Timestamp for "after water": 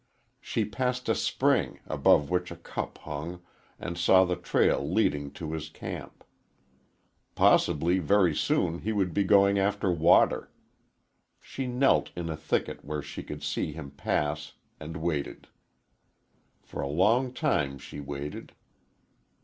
9.59-10.49